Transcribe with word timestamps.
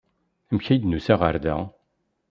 Amek 0.49 0.67
ay 0.67 0.79
d-nusa 0.81 1.15
ɣer 1.21 1.35
da? 1.43 1.55